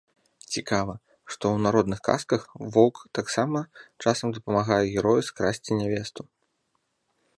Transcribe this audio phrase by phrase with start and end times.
[0.53, 0.93] Цікава,
[1.33, 2.41] што ў народных казках
[2.77, 3.59] воўк таксама
[4.05, 6.21] часам дапамагае герою скрасці нявесту.